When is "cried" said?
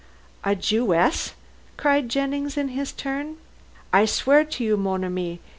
1.77-2.09